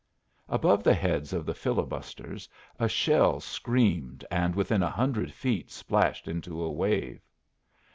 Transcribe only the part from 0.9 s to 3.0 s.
heads of the filibusters a